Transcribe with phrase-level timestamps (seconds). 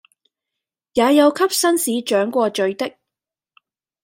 [0.93, 2.97] 也有給紳士掌過嘴的，